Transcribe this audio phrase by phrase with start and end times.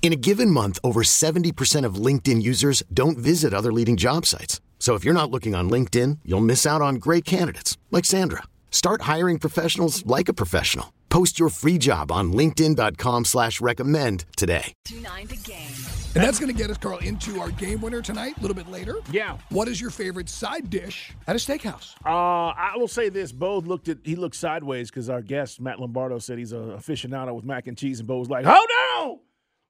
[0.00, 4.62] In a given month, over 70% of LinkedIn users don't visit other leading job sites.
[4.78, 8.44] So if you're not looking on LinkedIn, you'll miss out on great candidates like Sandra.
[8.70, 10.94] Start hiring professionals like a professional.
[11.10, 14.72] Post your free job on LinkedIn.com slash recommend today.
[15.02, 15.74] Nine the game.
[16.14, 18.68] And that's going to get us, Carl, into our game winner tonight, a little bit
[18.68, 18.96] later.
[19.10, 19.38] Yeah.
[19.50, 21.94] What is your favorite side dish at a steakhouse?
[22.04, 22.08] Uh,
[22.56, 26.18] I will say this: Bo looked at he looked sideways because our guest Matt Lombardo
[26.18, 28.66] said he's a aficionado with mac and cheese, and Bo was like, "Hold
[28.98, 29.18] on,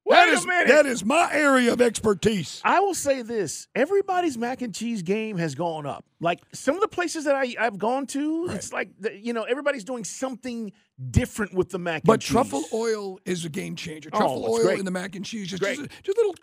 [0.09, 2.61] wait That a is, minute." that is my area of expertise.
[2.64, 6.05] I will say this: everybody's mac and cheese game has gone up.
[6.20, 9.45] Like some of the places that I, I've gone to, it's like the, you know
[9.45, 10.73] everybody's doing something
[11.11, 12.03] different with the mac.
[12.05, 12.34] But and cheese.
[12.34, 14.11] But truffle oil is a game changer.
[14.12, 14.78] Oh, Truffle oil great.
[14.81, 16.34] in the mac and cheese, just, just, just a little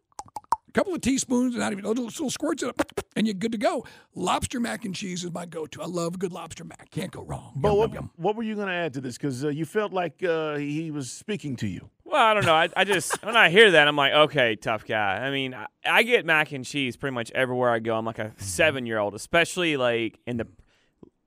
[0.74, 2.82] couple of teaspoons, and not even little, little squirts it up,
[3.16, 3.86] and you're good to go.
[4.14, 5.82] Lobster mac and cheese is my go-to.
[5.82, 6.92] I love good lobster mac.
[6.92, 7.54] Can't go wrong.
[7.56, 8.12] Bo, Yum, what, yum, yum.
[8.18, 9.18] what were you going to add to this?
[9.18, 11.90] Because uh, you felt like uh, he was speaking to you.
[12.16, 12.54] Well, I don't know.
[12.56, 15.18] I, I just when I hear that, I'm like, okay, tough guy.
[15.18, 17.98] I mean, I, I get mac and cheese pretty much everywhere I go.
[17.98, 18.42] I'm like a mm-hmm.
[18.42, 20.48] seven year old, especially like in the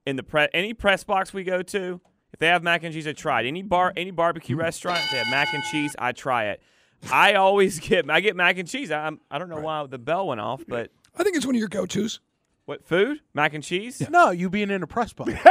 [0.07, 2.01] in the pre, any press box we go to.
[2.33, 3.49] If they have mac and cheese, I try it.
[3.49, 4.63] Any bar, any barbecue mm-hmm.
[4.63, 6.63] restaurant, if they have mac and cheese, I try it.
[7.13, 8.91] I always get I get mac and cheese.
[8.91, 11.59] I, I'm, don't know why the bell went off, but I think it's one of
[11.59, 12.21] your go-tos.
[12.65, 13.21] what food?
[13.35, 14.09] Mac and cheese?
[14.09, 15.35] No, you being in a press box.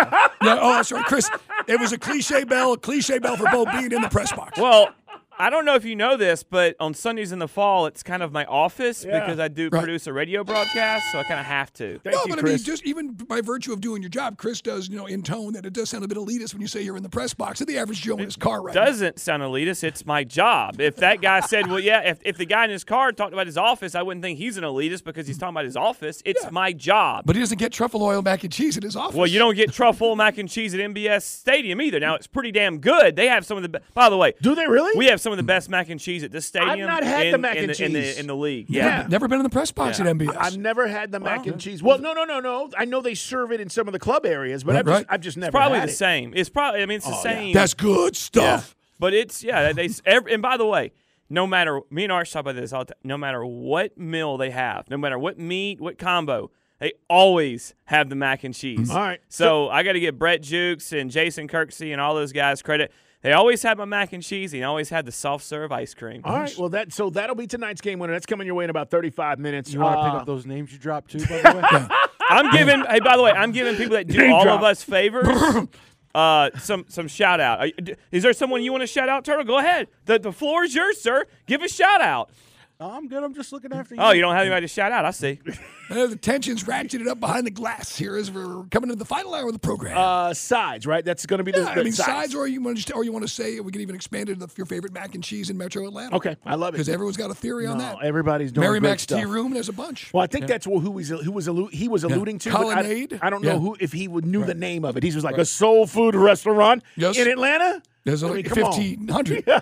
[0.43, 1.29] Yeah, oh, sorry, Chris.
[1.67, 4.57] It was a cliche bell, a cliche bell for both being in the press box.
[4.57, 4.93] Well,
[5.39, 8.23] I don't know if you know this, but on Sundays in the fall, it's kind
[8.23, 9.19] of my office Yeah.
[9.19, 9.83] because I do Right.
[9.83, 11.99] produce a radio broadcast, so I kind of have to.
[12.03, 14.61] Thank no, you, but I mean, just even by virtue of doing your job, Chris
[14.61, 16.81] does, you know, in tone that it does sound a bit elitist when you say
[16.81, 19.43] you're in the press box of the average Joe in his car right doesn't sound
[19.43, 19.83] elitist.
[19.83, 20.81] It's my job.
[20.81, 23.45] If that guy said, well, yeah, if, if the guy in his car talked about
[23.45, 26.21] his office, I wouldn't think he's an elitist because he's talking about his office.
[26.25, 27.25] It's my job.
[27.27, 29.15] But he doesn't get truffle oil mac and cheese in his office.
[29.15, 31.99] well, you don't get truffle mac and cheese at MBS Stadium either.
[31.99, 33.15] Now, it's pretty damn good.
[33.15, 34.97] They have some of the be- By the way, Do they really?
[34.97, 36.69] we have some of the best mac and cheese at this stadium.
[36.71, 38.13] I've not had in, the mac in and the, in cheese.
[38.15, 38.69] the, in the league.
[38.69, 39.01] Yeah.
[39.01, 39.07] Yeah.
[39.09, 40.07] Never been in the press box Yeah.
[40.07, 40.37] at MBS.
[40.39, 41.83] I've never had the mac and cheese.
[41.83, 42.69] Well, no, no, no, no.
[42.77, 44.95] I know they serve it in some of the club areas, but Right, I've, just,
[44.95, 45.05] right.
[45.09, 45.95] I've just never It's probably had the it.
[45.97, 46.33] same.
[46.33, 47.21] It's probably, I mean, it's the Oh, yeah.
[47.23, 47.53] same.
[47.53, 48.19] That's good Yeah.
[48.19, 48.75] stuff.
[48.99, 50.93] But it's yeah, they every, and by the way,
[51.29, 54.37] no matter me and Arch talk about this all the time, no matter what meal
[54.37, 58.89] they have, no matter what meat, what combo, they always have the mac and cheese.
[58.91, 59.19] All right.
[59.29, 62.91] So, I got to give Brett Jewkes and Jason Kirksey and all those guys credit.
[63.21, 64.53] They always had my mac and cheese.
[64.53, 66.21] and They always had the soft serve ice cream.
[66.23, 66.55] All right.
[66.57, 68.13] Well, that so that'll be tonight's game winner.
[68.13, 69.73] That's coming your way in about 35 minutes.
[69.73, 71.57] You want to pick Uh, up those names you dropped too, by the
[71.89, 71.97] way?
[72.29, 72.85] I'm giving.
[72.85, 74.59] hey, by the way, I'm giving people that do Name all drop.
[74.59, 75.27] of us favors.
[76.15, 77.59] Uh, some some shout out.
[77.59, 79.43] Are you- d- Is there someone you want to shout out, Turtle?
[79.43, 79.87] Go ahead.
[80.05, 81.25] The the floor is yours, sir.
[81.45, 82.31] Give a shout out.
[82.79, 83.23] No, I'm good.
[83.23, 84.01] I'm just looking after you.
[84.01, 85.05] Oh, you don't have anybody to shout out.
[85.05, 85.39] I see.
[85.89, 89.33] Uh, the tension's ratcheted up behind the glass here as we're coming to the final
[89.33, 89.97] hour of the program.
[89.97, 91.05] uh, sides, right?
[91.05, 93.05] That's going to be the, yeah, the I mean, sides, or you want to, or
[93.05, 95.49] you want to say we can even expand it to your favorite mac and cheese
[95.49, 96.13] in Metro Atlanta.
[96.17, 96.71] Okay, I love it.
[96.73, 98.03] because everyone's got a theory on No, that.
[98.03, 99.19] everybody's doing Mary Mac's stuff.
[99.21, 99.53] Tea Room.
[99.53, 100.13] There's a bunch.
[100.13, 102.51] Well, I think that's who was who was allu- he was alluding to.
[102.51, 103.57] but I, I don't know Yeah.
[103.59, 105.03] who if he would knew the name of it.
[105.03, 107.17] He was like a soul food restaurant Yes.
[107.17, 107.81] in Atlanta.
[108.07, 109.43] There's I only mean, come fifteen hundred.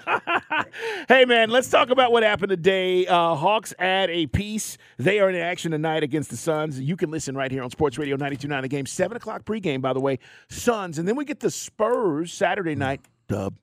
[1.07, 3.07] Hey man, let's talk about what happened today.
[3.07, 4.77] Uh, Hawks add a piece.
[4.97, 6.79] They are in action tonight against the Suns.
[6.79, 8.85] You can listen right here on Sports Radio 92.9 The Game.
[8.85, 10.19] Seven o'clock pregame, by the way.
[10.49, 13.01] Suns, and then we get the Spurs Saturday night.
[13.27, 13.55] Dub.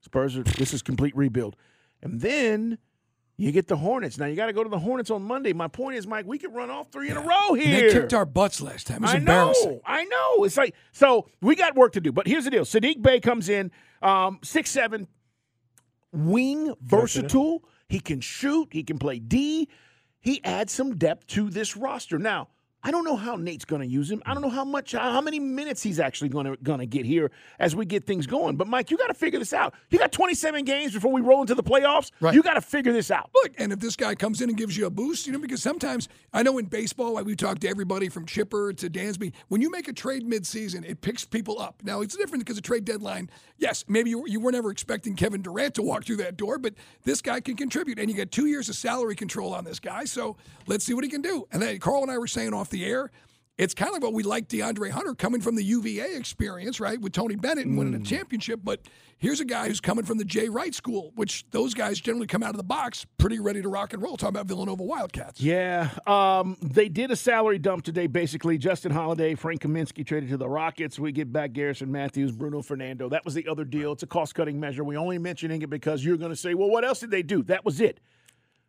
[0.00, 0.36] Spurs.
[0.36, 1.54] Are, this is complete rebuild,
[2.02, 2.78] and then.
[3.36, 4.16] You get the Hornets.
[4.16, 5.52] Now you got to go to the Hornets on Monday.
[5.52, 7.88] My point is, Mike, we could run off three in a row here.
[7.88, 8.98] They kicked our butts last time.
[8.98, 9.70] It was I embarrassing.
[9.72, 9.80] know.
[9.84, 10.44] I know.
[10.44, 12.12] It's like so we got work to do.
[12.12, 13.72] But here's the deal: Saddiq Bey comes in,
[14.02, 15.08] um, six seven,
[16.12, 17.64] wing, versatile.
[17.88, 18.68] He can shoot.
[18.70, 19.68] He can play D.
[20.20, 22.18] He adds some depth to this roster.
[22.18, 22.48] Now,
[22.86, 24.22] I don't know how Nate's going to use him.
[24.26, 26.86] I don't know how much, uh, how many minutes he's actually going to going to
[26.86, 28.56] get here as we get things going.
[28.56, 29.72] But Mike, you got to figure this out.
[29.88, 32.10] You got 27 games before we roll into the playoffs.
[32.20, 32.34] Right.
[32.34, 33.30] You got to figure this out.
[33.34, 35.62] Look, and if this guy comes in and gives you a boost, you know, because
[35.62, 39.62] sometimes I know in baseball, like we talk to everybody from Chipper to Dansby, when
[39.62, 41.82] you make a trade midseason, it picks people up.
[41.82, 43.30] Now it's different because of trade deadline.
[43.56, 46.74] Yes, maybe you, you were never expecting Kevin Durant to walk through that door, but
[47.04, 50.04] this guy can contribute, and you get two years of salary control on this guy.
[50.04, 50.36] So
[50.66, 51.48] let's see what he can do.
[51.50, 53.10] And then Carl and I were saying off the air.
[53.56, 57.00] It's kind of like what we like DeAndre Hunter coming from the UVA experience, right,
[57.00, 58.58] with Tony Bennett and winning a championship.
[58.64, 58.80] But
[59.16, 62.42] here's a guy who's coming from the Jay Wright School, which those guys generally come
[62.42, 64.16] out of the box pretty ready to rock and roll.
[64.16, 65.40] Talking about Villanova Wildcats.
[65.40, 68.08] Yeah, um, they did a salary dump today.
[68.08, 70.98] Basically, Justin Holiday, Frank Kaminsky traded to the Rockets.
[70.98, 73.08] We get back Garrison Matthews, Bruno Fernando.
[73.08, 73.92] That was the other deal.
[73.92, 74.82] It's a cost cutting measure.
[74.82, 77.44] We only mentioning it because you're going to say, well, what else did they do?
[77.44, 78.00] That was it.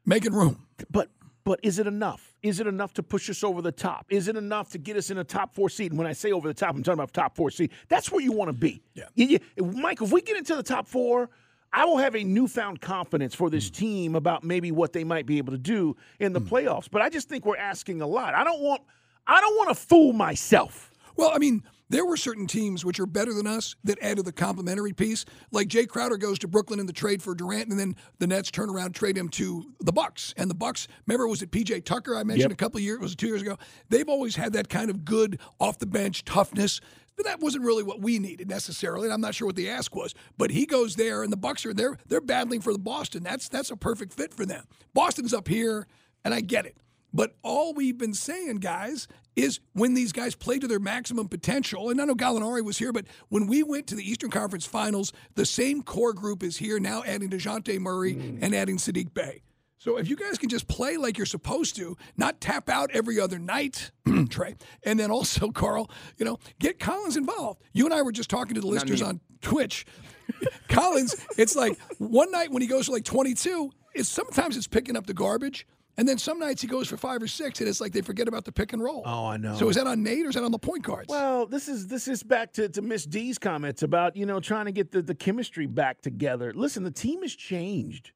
[0.05, 0.67] Making room.
[0.91, 1.09] But
[1.45, 2.33] but is it enough?
[2.41, 4.07] Is it enough to push us over the top?
[4.09, 5.91] Is it enough to get us in a top four seed?
[5.91, 7.71] And when I say over the top, I'm talking about top four seed.
[7.87, 8.81] That's where you want to be.
[8.95, 9.05] Yeah.
[9.13, 11.29] You- you- Mike, if we get into the top four,
[11.71, 13.75] I will have a newfound confidence for this hmm.
[13.75, 16.47] team about maybe what they might be able to do in the hmm.
[16.47, 16.89] playoffs.
[16.89, 18.33] But I just think we're asking a lot.
[18.33, 18.81] I don't want
[19.27, 20.91] I don't want to fool myself.
[21.15, 24.31] Well, I mean, there were certain teams which are better than us that added the
[24.31, 25.23] complementary piece.
[25.51, 28.49] Like Jae Crowder goes to Brooklyn in the trade for Durant, and then the Nets
[28.51, 30.33] turn around trade him to the Bucks.
[30.37, 32.51] And the Bucks, remember, was it PJ Tucker I mentioned Yep.
[32.51, 33.57] a couple of years, was it two years ago?
[33.89, 36.81] They've always had that kind of good off the bench toughness.
[37.17, 39.05] But that wasn't really what we needed necessarily.
[39.05, 40.13] And I'm not sure what the ask was.
[40.37, 43.23] But he goes there, and the Bucks are they're they're battling for the Boston.
[43.23, 44.65] That's that's a perfect fit for them.
[44.93, 45.87] Boston's up here,
[46.25, 46.75] and I get it.
[47.13, 51.89] But all we've been saying, guys, is when these guys play to their maximum potential,
[51.89, 55.11] and I know Gallinari was here, but when we went to the Eastern Conference Finals,
[55.35, 58.43] the same core group is here now, adding Dejounte Murray hmm.
[58.43, 59.41] and adding Saddiq Bey.
[59.77, 63.19] So if you guys can just play like you're supposed to, not tap out every
[63.19, 67.61] other night, Trae, and then also Carl, you know, get Collins involved.
[67.71, 69.85] You and I were just talking to the listeners on Twitch.
[70.69, 74.97] Collins, it's like one night when he goes for like 22, it's sometimes it's picking
[74.97, 75.67] up the garbage.
[75.97, 78.27] And then some nights he goes for five or six, and it's like they forget
[78.27, 79.01] about the pick and roll.
[79.05, 79.55] Oh, I know.
[79.55, 81.07] So is that on Nate or is that on the point guards?
[81.07, 84.65] Well, this is this is back to, to Miss D's comments about, you know, trying
[84.65, 86.51] to get the, the chemistry back together.
[86.53, 88.11] Listen, the team has changed.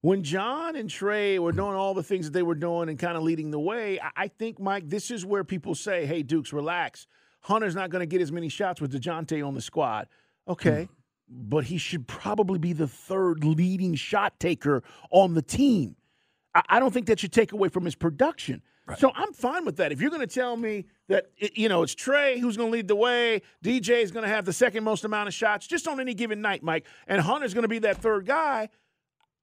[0.00, 3.16] When John and Trae were doing all the things that they were doing and kind
[3.16, 6.52] of leading the way, I, I think, Mike, this is where people say, hey, Dukes,
[6.52, 7.06] relax.
[7.40, 10.08] Hunter's not going to get as many shots with Dejounte on the squad.
[10.46, 10.84] Okay.
[10.84, 10.94] Hmm.
[11.48, 15.96] But he should probably be the third leading shot taker on the team.
[16.54, 18.62] I, I don't think that should take away from his production.
[18.98, 19.92] So I'm fine with that.
[19.92, 22.72] If you're going to tell me that it, you know it's Trae who's going to
[22.72, 25.88] lead the way, DJ is going to have the second most amount of shots just
[25.88, 28.68] on any given night, Mike, and Hunter's going to be that third guy,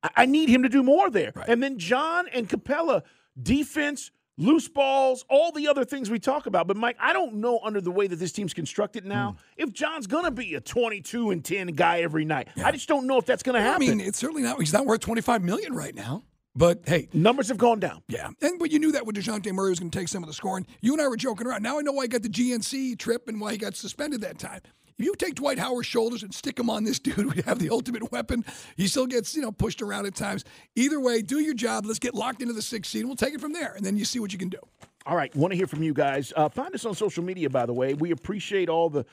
[0.04, 1.34] I, I need him to do more there.
[1.48, 3.02] And then John and Capela,
[3.42, 6.68] defense, loose balls, all the other things we talk about.
[6.68, 9.64] But Mike, I don't know under the way that this team's constructed now hmm.
[9.64, 12.50] if John's going to be a 22 and 10 guy every night.
[12.64, 13.88] I just don't know if that's going to I happen.
[13.88, 14.60] mean, it's certainly not.
[14.60, 16.24] He's not worth twenty five million right now.
[16.56, 18.04] But hey, Numbers have gone down.
[18.08, 20.28] Yeah, and but you knew that when Dejounte Murray was going to take some of
[20.28, 20.68] the scoring.
[20.82, 21.64] You and I were joking around.
[21.64, 24.38] Now I know why he got the GNC trip and why he got suspended that
[24.38, 24.62] time.
[24.98, 27.70] If you take Dwight Howard's shoulders and stick him on this dude, we have the
[27.70, 28.44] ultimate weapon.
[28.76, 30.44] He still gets you know pushed around at times.
[30.76, 31.86] Either way, do your job.
[31.86, 33.06] Let's get locked into the sixth seed.
[33.06, 34.60] We'll take it from there, and then you see what you can do.
[35.06, 36.32] All right, want to hear from you guys.
[36.36, 37.94] Uh, find us on social media, by the way.
[37.94, 39.06] We appreciate all the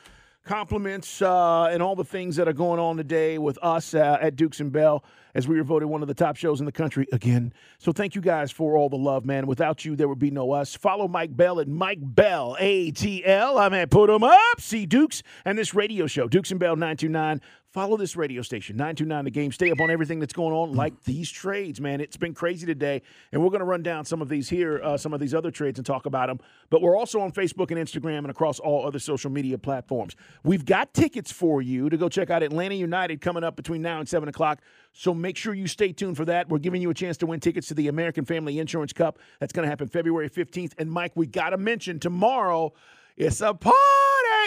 [0.45, 4.37] compliments uh, and all the things that are going on today with us uh, at
[4.37, 7.07] Dukes and Bell as we were voted one of the top shows in the country
[7.13, 7.53] again.
[7.79, 9.47] So thank you guys for all the love, man.
[9.47, 10.75] Without you, there would be no us.
[10.75, 13.61] Follow Mike Bell at Mike Bell ATL.
[13.61, 14.61] I'm at Put 'em Up.
[14.61, 17.41] See Dukes and this radio show, Dukes and Bell 929.
[17.71, 19.53] Follow this radio station, 929 The Game.
[19.53, 22.01] Stay up on everything that's going on, like these trades, man.
[22.01, 23.03] It's been crazy today.
[23.31, 25.51] And we're going to run down some of these here, uh, some of these other
[25.51, 26.41] trades, and talk about them.
[26.71, 30.17] But we're also on Facebook and Instagram and across all other social media platforms.
[30.43, 33.99] We've got tickets for you to go check out Atlanta United coming up between now
[34.01, 34.61] and 7 o'clock.
[34.93, 36.49] So make sure you stay tuned for that.
[36.49, 39.19] We're giving you a chance to win tickets to the American Family Insurance Cup.
[39.41, 40.73] That's going to happen February 15th.
[40.79, 42.73] And Mike, we got to mention tomorrow,
[43.17, 43.79] it's a party.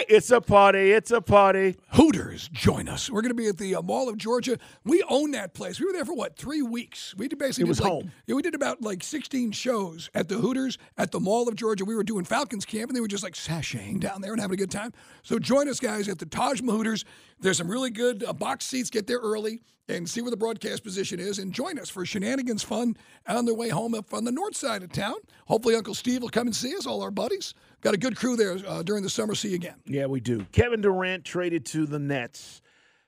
[0.08, 0.92] It's a party.
[0.92, 1.76] It's a party.
[1.90, 3.10] Hooters, join us.
[3.10, 4.58] We're going to be at the uh, Mall of Georgia.
[4.84, 5.78] We own that place.
[5.80, 7.14] We were there for what three weeks.
[7.16, 8.12] We did basically It was like, home.
[8.26, 11.84] Yeah, we did about like 16 shows at the Hooters at the Mall of Georgia.
[11.84, 14.54] We were doing Falcons camp, and they were just like sashaying down there and having
[14.54, 14.92] a good time.
[15.22, 17.04] So join us, guys, at the Taj Hooters.
[17.40, 18.90] There's some really good uh, box seats.
[18.90, 22.62] Get there early and see where the broadcast position is, and join us for shenanigans
[22.62, 22.96] fun
[23.26, 25.16] on their way home up on the north side of town.
[25.46, 26.86] Hopefully, Uncle Steve will come and see us.
[26.86, 29.34] All our buddies got a good crew there uh, during the summer.
[29.34, 29.74] See you again.
[29.84, 30.46] Yeah, we do.
[30.52, 32.62] Kevin Durant traded to the Nets.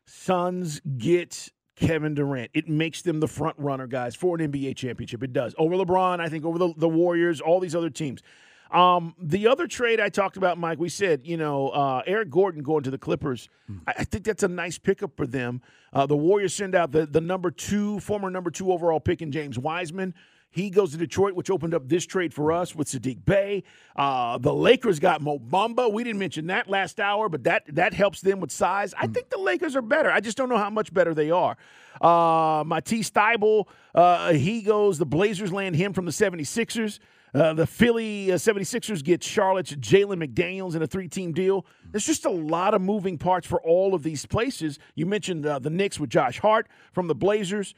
[0.06, 2.50] Suns get Kevin Durant.
[2.54, 5.22] It makes them the front runner, guys, for an NBA championship.
[5.22, 5.54] It does.
[5.58, 8.22] Over LeBron, I think over the, the Warriors, all these other teams.
[8.70, 12.62] Um, the other trade I talked about, Mike, we said, you know, uh, Eric Gordon
[12.62, 13.48] going to the Clippers.
[13.86, 15.62] I, I think that's a nice pickup for them.
[15.92, 19.30] Uh, the Warriors send out the, the number two, former number two overall pick in
[19.30, 20.14] James Wiseman.
[20.54, 23.64] He goes to Detroit, which opened up this trade for us with Saddiq Bey.
[23.96, 25.92] Uh, the Lakers got Mo Bamba.
[25.92, 28.94] We didn't mention that last hour, but that that helps them with size.
[28.96, 30.12] I think the Lakers are better.
[30.12, 31.56] I just don't know how much better they are.
[32.00, 34.98] Uh, Matisse Thybulle, uh, he goes.
[34.98, 37.00] The Blazers land him from the 76ers.
[37.34, 41.66] Uh, the Philly uh, 76ers get Charlotte's Jalen McDaniels in a three team deal.
[41.90, 44.78] There's just a lot of moving parts for all of these places.
[44.94, 47.74] You mentioned uh, the Knicks with Josh Hart from the Blazers.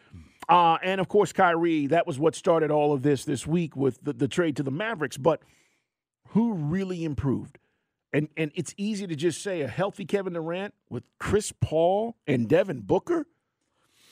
[0.48, 1.88] Uh, and of course, Kyrie.
[1.88, 4.70] That was what started all of this this week with the, the trade to the
[4.70, 5.16] Mavericks.
[5.16, 5.42] But
[6.28, 7.58] who really improved?
[8.12, 12.48] And and it's easy to just say a healthy Kevin Durant with Chris Paul and
[12.48, 13.26] Devin Booker.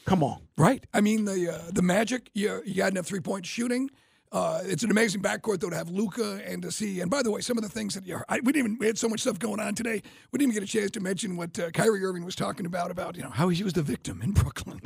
[0.04, 0.84] Come on, Right.
[0.92, 3.90] I mean, the uh, the Magic, you, you got enough three point shooting.
[4.32, 7.00] Uh, it's an amazing backcourt though to have Luka and to see.
[7.00, 8.86] And by the way, some of the things that you I, we didn't even we
[8.86, 10.02] had so much stuff going on today.
[10.32, 12.90] We didn't even get a chance to mention what uh, Kyrie Irving was talking about
[12.90, 14.80] about you know how he was the victim in Brooklyn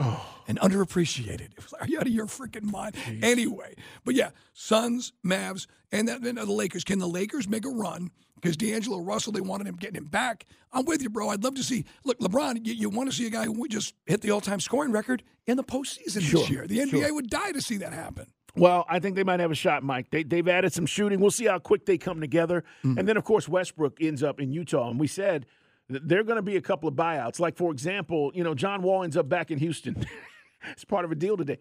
[0.46, 1.52] and underappreciated.
[1.52, 2.94] It was like, are you out of your freaking mind?
[3.22, 6.84] Anyway, but yeah, Suns, Mavs, and then then the Lakers.
[6.84, 8.10] Can the Lakers make a run?
[8.34, 10.46] Because D'Angelo Russell, they wanted him getting him back.
[10.72, 11.30] I'm with you, bro.
[11.30, 11.84] I'd love to see.
[12.04, 14.92] Look, LeBron, you, you want to see a guy who just hit the all-time scoring
[14.92, 16.66] record in the postseason Sure, this year.
[16.68, 18.26] The NBA would die to see that happen.
[18.58, 20.10] Well, I think they might have a shot, Mike.
[20.10, 21.20] They, they've added some shooting.
[21.20, 22.64] We'll see how quick they come together.
[22.98, 24.90] And then, of course, Westbrook ends up in Utah.
[24.90, 25.46] And we said
[25.88, 27.40] that there are going to be a couple of buyouts.
[27.40, 30.04] Like, for example, you know, John Wall ends up back in Houston.
[30.72, 31.58] it's part of a deal today.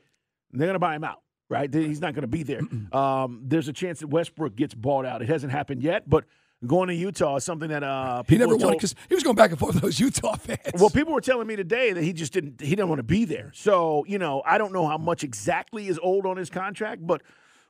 [0.52, 1.72] They're going to buy him out, right?
[1.74, 2.62] He's not going to be there.
[2.92, 5.22] Um, there's a chance that Westbrook gets bought out.
[5.22, 6.26] It hasn't happened yet, but
[6.66, 9.52] going to Utah is something that uh, He never wanted because he was going back
[9.52, 10.60] and forth with those Utah fans.
[10.76, 13.26] well, people were telling me today that he just didn't he didn't want to be
[13.26, 13.52] there.
[13.54, 17.22] So, you know, I don't know how much exactly is owed on his contract, but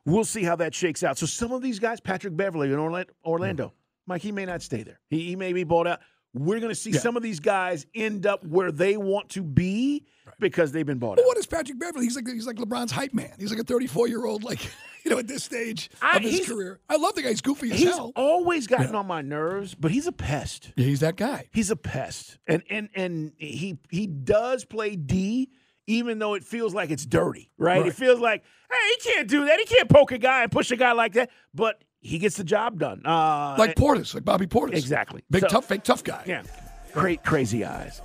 [0.05, 1.17] we'll see how that shakes out.
[1.17, 3.73] So some of these guys, Patrick Beverley in Orla- Orlando,
[4.05, 4.99] Mike, he may not stay there.
[5.09, 5.99] He, he may be bought out.
[6.39, 6.99] We're going to see Yeah.
[6.99, 10.05] some of these guys end up where they want to be
[10.39, 11.27] because they've been bought But out.
[11.27, 12.05] what is Patrick Beverley?
[12.05, 13.31] He's like he's like LeBron's hype man.
[13.39, 14.59] He's like a 34 year old, like
[15.05, 16.79] you know, at this stage I- of his career.
[16.89, 17.29] I love the guy.
[17.29, 18.11] He's goofy as He's hell.
[18.15, 20.71] always gotten on my nerves, but he's a pest.
[20.75, 21.47] Yeah, he's that guy.
[21.51, 25.49] He's a pest, and and and he he does play D,
[25.87, 27.79] even though it feels like it's dirty, right?
[27.79, 27.87] Right.
[27.87, 29.59] It feels like hey, he can't do that.
[29.59, 32.43] He can't poke a guy and push a guy like that, but he gets the
[32.43, 33.01] job done.
[33.05, 34.73] Uh, Like Portis, like Bobby Portis.
[34.77, 35.23] Exactly.
[35.29, 36.23] Big So- tough, fake tough guy.
[36.25, 36.43] yeah.
[36.93, 38.01] Great crazy eyes.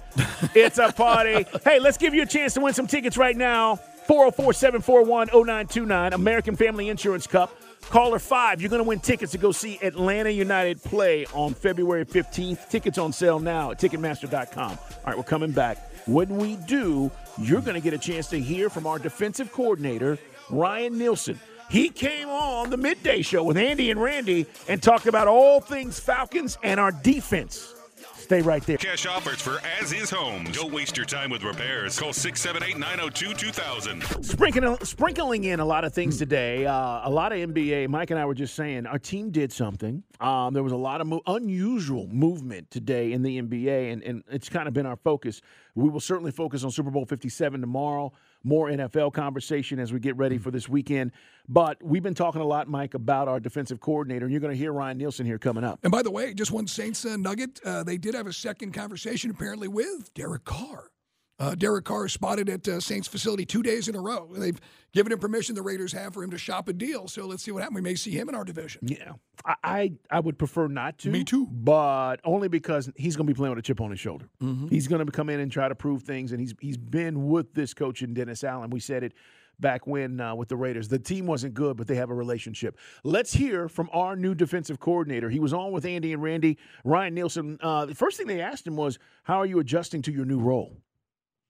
[0.54, 1.46] it's a party.
[1.64, 3.76] Hey, let's give you a chance to win some tickets right now.
[4.06, 7.56] 404 741 0929, American Family Insurance Cup.
[7.88, 12.04] Caller 5, you're going to win tickets to go see Atlanta United play on February
[12.04, 12.68] 15th.
[12.68, 14.70] Tickets on sale now at Ticketmaster.com.
[14.70, 15.78] All right, we're coming back.
[16.06, 20.18] When we do, you're going to get a chance to hear from our defensive coordinator,
[20.50, 21.40] Ryan Nielsen.
[21.72, 25.98] He came on the midday show with Andy and Randy and talked about all things
[25.98, 27.74] Falcons and our defense.
[28.14, 28.76] Stay right there.
[28.76, 30.54] Cash offers for as is homes.
[30.54, 31.98] Don't waste your time with repairs.
[31.98, 34.02] Call 678 902 2000.
[34.22, 36.66] Sprinkling, sprinkling in a lot of things today.
[36.66, 37.88] Uh, a lot of NBA.
[37.88, 40.02] Mike and I were just saying our team did something.
[40.20, 44.22] Um, there was a lot of mo- unusual movement today in the NBA, and, and
[44.30, 45.40] it's kind of been our focus.
[45.74, 48.12] We will certainly focus on Super Bowl 57 tomorrow.
[48.44, 51.12] More NFL conversation as we get ready for this weekend.
[51.48, 54.58] But we've been talking a lot, Mike, about our defensive coordinator, and you're going to
[54.58, 55.80] hear Ryan Nielsen here coming up.
[55.82, 57.60] And by the way, just one Saints uh, nugget.
[57.64, 60.90] Uh, they did have a second conversation apparently with Derek Carr.
[61.38, 64.28] Uh, Derek Carr spotted at uh, Saints facility two days in a row.
[64.32, 64.60] They've
[64.92, 65.54] given him permission.
[65.56, 67.08] The Raiders have for him to shop a deal.
[67.08, 67.76] So let's see what happens.
[67.76, 68.82] We may see him in our division.
[68.84, 71.10] Yeah, I I, I would prefer not to.
[71.10, 71.46] Me too.
[71.50, 74.28] but only because he's going to be playing with a chip on his shoulder.
[74.40, 74.68] Mm-hmm.
[74.68, 77.54] He's going to come in and try to prove things, and he's he's been with
[77.54, 78.70] this coach in Dennis Allen.
[78.70, 79.12] We said it
[79.58, 80.88] back when uh, with the Raiders.
[80.88, 82.78] The team wasn't good, but they have a relationship.
[83.02, 85.28] Let's hear from our new defensive coordinator.
[85.28, 86.58] He was on with Andy and Randy.
[86.84, 87.58] Ryan Nielsen.
[87.60, 90.38] Uh, the first thing they asked him was, "How are you adjusting to your new
[90.38, 90.76] role?"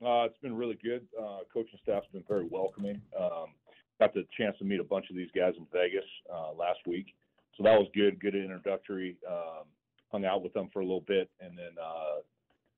[0.05, 1.07] Uh, it's been really good.
[1.19, 3.01] Uh, coaching staff's been very welcoming.
[3.19, 3.55] Um,
[4.01, 7.15] got the chance to meet a bunch of these guys in Vegas uh, last week,
[7.57, 8.19] so that was good.
[8.19, 9.17] Good introductory.
[9.29, 9.65] Um,
[10.11, 12.21] hung out with them for a little bit, and then uh,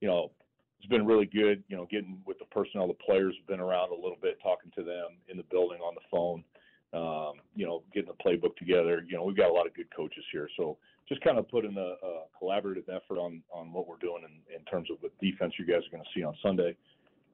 [0.01, 0.33] you know
[0.79, 1.65] it's been really good.
[1.69, 4.71] You know, getting with the personnel, the players have been around a little bit, talking
[4.77, 6.45] to them in the building on the phone.
[6.93, 9.03] Um, you know, getting the playbook together.
[9.09, 10.77] You know, we've got a lot of good coaches here, so
[11.09, 14.65] just kind of putting a, a collaborative effort on on what we're doing in, in
[14.67, 16.77] terms of the defense you guys are going to see on Sunday.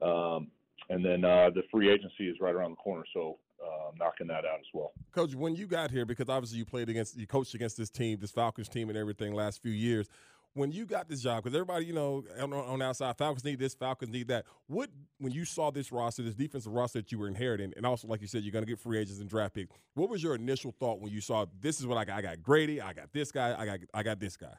[0.01, 0.47] Um,
[0.89, 4.45] and then uh, the free agency is right around the corner, so uh, knocking that
[4.45, 4.91] out as well.
[5.11, 8.17] Coach, when you got here, because obviously you played against, you coached against this team,
[8.19, 10.07] this Falcons team, and everything last few years.
[10.53, 13.73] when you got this job, because everybody, you know, on, on outside, Falcons need this,
[13.73, 14.45] Falcons need that.
[14.67, 14.89] What
[15.19, 18.21] when you saw this roster, this defensive roster that you were inheriting, and also like
[18.21, 19.71] you said, you're going to get free agents and draft picks.
[19.93, 22.17] What was your initial thought when you saw this is what I got?
[22.17, 24.53] I got Grady, I got this guy, I got I got this guy.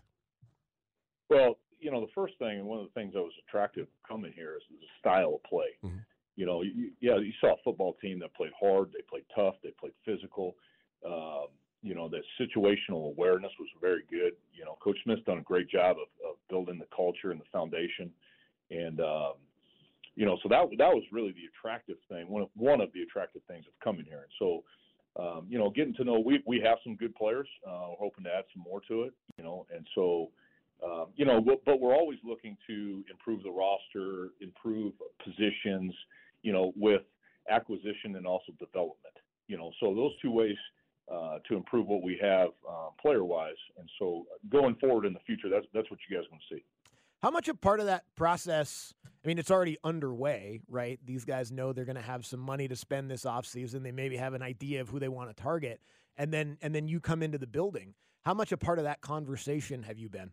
[1.29, 4.33] Well, you know, the first thing and one of the things that was attractive coming
[4.35, 5.75] here is the style of play.
[5.85, 5.99] Mm-hmm.
[6.37, 9.57] You know, you, yeah, you saw a football team that played hard, they played tough,
[9.63, 10.55] they played physical.
[11.05, 11.49] Um,
[11.83, 14.35] you know, that situational awareness was very good.
[14.55, 17.45] You know, Coach Smith's done a great job of, of building the culture and the
[17.53, 18.11] foundation,
[18.71, 19.33] and um,
[20.15, 22.29] you know, so that that was really the attractive thing.
[22.29, 24.23] One of one of the attractive things of coming here.
[24.23, 24.63] And so,
[25.21, 27.49] um, you know, getting to know we we have some good players.
[27.67, 29.13] Uh, we're hoping to add some more to it.
[29.37, 30.31] You know, and so.
[30.85, 35.95] Um, you know, but we're always looking to improve the roster, improve positions,
[36.43, 37.03] you know, with
[37.49, 39.15] acquisition and also development.
[39.47, 40.57] You know, so those two ways
[41.13, 43.55] uh, to improve what we have uh, player wise.
[43.79, 46.65] And so going forward in the future, that's that's what you guys want to see.
[47.23, 48.93] How much a part of that process?
[49.07, 50.99] I mean, it's already underway, right?
[51.05, 53.85] These guys know they're going to have some money to spend this offseason.
[53.85, 55.81] They maybe have an idea of who they want to target,
[56.17, 57.95] and then and then you come into the building.
[58.25, 60.31] How much a part of that conversation have you been?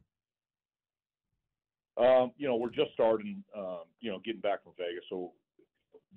[1.99, 3.43] Um, you know, we're just starting.
[3.55, 5.33] Um, you know, getting back from Vegas, so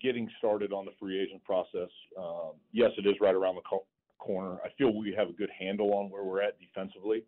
[0.01, 1.91] getting started on the free agent process.
[2.19, 3.87] Um, yes, it is right around the co-
[4.19, 4.59] corner.
[4.65, 7.25] I feel we have a good handle on where we're at defensively.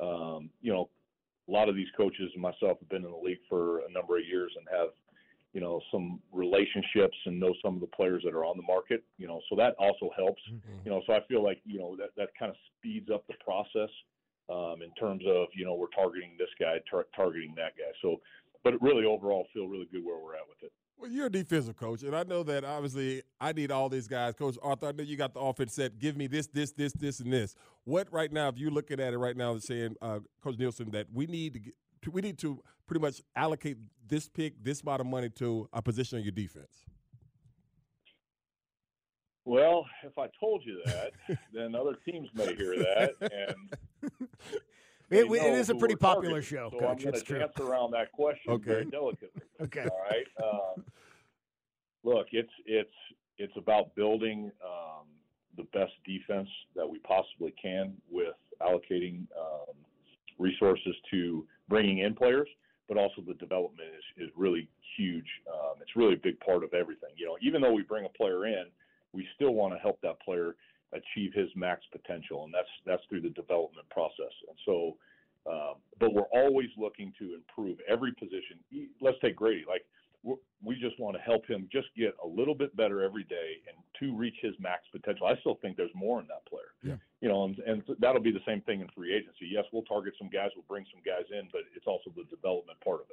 [0.00, 0.88] Um, you know,
[1.48, 4.18] a lot of these coaches and myself have been in the league for a number
[4.18, 4.90] of years and have,
[5.52, 9.04] you know, some relationships and know some of the players that are on the market.
[9.18, 10.42] You know, so that also helps.
[10.52, 10.84] Mm-hmm.
[10.84, 13.34] You know, so I feel like you know that that kind of speeds up the
[13.44, 13.90] process
[14.48, 17.92] um, in terms of you know we're targeting this guy, tar- targeting that guy.
[18.02, 18.16] So,
[18.64, 20.72] but really overall, feel really good where we're at with it.
[20.98, 24.34] Well, you're a defensive coach, and I know that obviously I need all these guys.
[24.34, 25.98] Coach Arthur, I know you got the offense set.
[25.98, 27.54] Give me this, this, this, this, and this.
[27.84, 31.08] What right now, if you're looking at it right now, saying, uh, Coach Nielsen, that
[31.12, 31.74] we need to get,
[32.10, 33.76] we need to pretty much allocate
[34.08, 36.86] this pick, this amount of money to a position on your defense.
[39.46, 41.12] Well, if I told you that,
[41.54, 44.10] then other teams may hear that, and
[45.10, 46.88] it, it is a pretty popular show, so Coach.
[46.88, 47.38] I'm going to true.
[47.38, 48.70] dance around that question Okay.
[48.70, 49.42] very delicately.
[49.62, 49.86] Okay.
[49.88, 50.26] All right.
[50.44, 50.84] Um,
[52.04, 52.90] look, it's it's
[53.38, 55.06] it's about building um,
[55.56, 59.74] the best defense that we possibly can with allocating um,
[60.38, 62.48] resources to bringing in players,
[62.88, 65.26] but also the development is, is really huge.
[65.50, 67.10] Um, it's really a big part of everything.
[67.16, 68.66] You know, even though we bring a player in,
[69.16, 70.54] we still want to help that player
[70.92, 74.34] achieve his max potential, and that's that's through the development process.
[74.48, 74.96] And so,
[75.50, 78.60] um, but we're always looking to improve every position.
[79.00, 79.64] Let's take Grady.
[79.66, 79.84] Like
[80.64, 83.76] we just want to help him just get a little bit better every day and
[84.00, 85.26] to reach his max potential.
[85.26, 86.74] I still think there's more in that player.
[86.82, 86.98] Yeah.
[87.20, 89.46] You know, and, and that'll be the same thing in free agency.
[89.50, 92.80] Yes, we'll target some guys, we'll bring some guys in, but it's also the development
[92.82, 93.05] part of.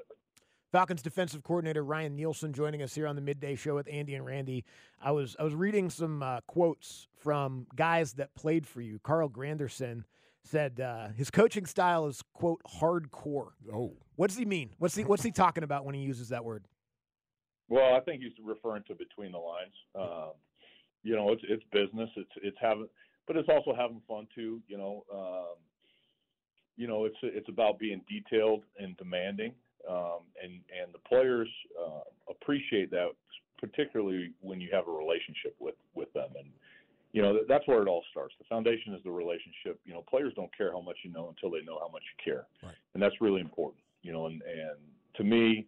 [0.73, 4.25] Falcons defensive coordinator Ryan Nielsen joining us here on the midday show with Andy and
[4.25, 4.65] Randy.
[4.99, 8.97] I was I was reading some uh, quotes from guys that played for you.
[9.03, 10.03] Carl Granderson
[10.41, 13.49] said uh, his coaching style is quote hardcore.
[13.71, 14.71] Oh, What does he mean?
[14.79, 16.65] What's he what's he talking about when he uses that word?
[17.69, 19.75] Well, I think he's referring to between the lines.
[19.93, 20.31] Um,
[21.03, 22.09] you know, it's it's business.
[22.15, 22.87] It's it's having,
[23.27, 24.59] but it's also having fun too.
[24.67, 25.55] You know, um,
[26.77, 29.53] you know, it's it's about being detailed and demanding,
[29.89, 33.09] um, and and the players uh, appreciate that,
[33.59, 36.29] particularly when you have a relationship with with them.
[36.37, 36.47] And
[37.11, 38.33] you know, that, that's where it all starts.
[38.39, 39.79] The foundation is the relationship.
[39.85, 42.33] You know, players don't care how much you know until they know how much you
[42.33, 42.75] care, Right.
[42.93, 43.83] and that's really important.
[44.01, 44.77] You know, and and
[45.15, 45.67] to me,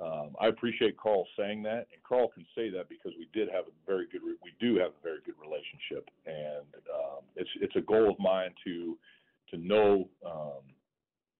[0.00, 3.64] um, I appreciate Carl saying that, and Carl can say that because we did have
[3.66, 7.76] a very good, re- we do have a very good relationship, and um, it's it's
[7.76, 8.96] a goal of mine to
[9.50, 10.62] to know, um,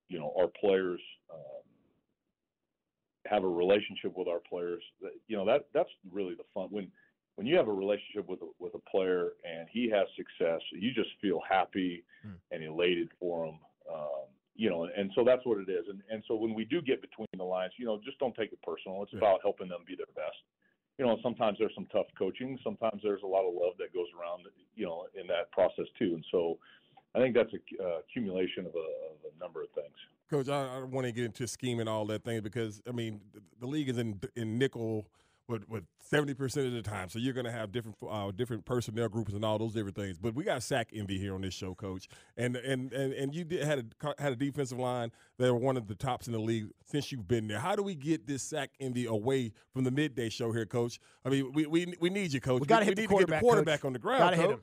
[0.09, 0.99] you know, our players,
[3.31, 4.83] have a relationship with our players.
[5.01, 6.91] That- You know, that that's really the fun when
[7.35, 10.93] when you have a relationship with a, with a player and he has success, you
[10.93, 12.03] just feel happy
[12.51, 13.57] and elated for him.
[13.91, 15.85] Um, you know, and so that's what it is.
[15.89, 18.51] And and so when we do get between the lines, you know, just don't take
[18.51, 19.01] it personal.
[19.03, 20.37] It's about helping them be their best.
[20.99, 22.59] You know, sometimes there's some tough coaching.
[22.63, 24.43] Sometimes there's a lot of love that goes around,
[24.75, 26.11] you know, in that process too.
[26.13, 26.59] And so,
[27.15, 29.97] I think that's a uh, accumulation of a, of a number of things.
[30.31, 32.91] Coach, I, I don't want to get into scheme and all that thing because I
[32.91, 35.05] mean the, the league is in in nickel
[35.49, 38.63] with with seventy percent of the time, so you're going to have different uh, different
[38.63, 40.17] personnel groups and all those different things.
[40.17, 43.43] But we got sack envy here on this show, Coach, and and and, and you
[43.43, 46.39] did, had a had a defensive line that were one of the tops in the
[46.39, 47.59] league since you've been there.
[47.59, 50.97] How do we get this sack envy away from the midday show here, Coach?
[51.25, 52.61] I mean, we we, we need you, Coach.
[52.61, 53.87] We gotta hit the to get the quarterback, quarterback Coach.
[53.87, 54.61] on the ground, Gotta hit him.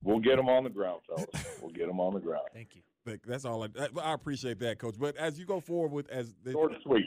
[0.00, 1.26] We'll get him on the ground, fellas.
[1.60, 2.46] we'll get him on the ground.
[2.54, 2.82] Thank you.
[3.26, 3.64] That's all.
[3.64, 3.68] I,
[4.02, 4.96] I appreciate that, Coach.
[4.98, 7.06] But as you go forward with as the, Short sweet.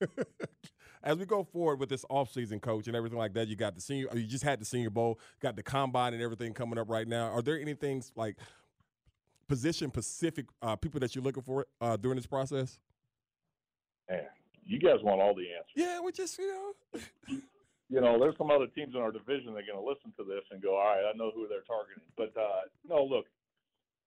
[1.02, 3.80] as we go forward with this offseason, coach, and everything like that, you got the
[3.80, 7.06] senior, you just had the Senior Bowl, got the combine and everything coming up right
[7.06, 7.26] now.
[7.28, 8.36] Are there any things like
[9.48, 12.78] position specific uh, people that you're looking for uh, during this process?
[14.08, 14.22] Man,
[14.64, 15.72] you guys want all the answers.
[15.74, 17.00] Yeah, we just you know.
[17.88, 20.24] you know, there's some other teams in our division that are going to listen to
[20.24, 22.04] this and go, all right, I know who they're targeting.
[22.16, 23.24] But uh, no, look,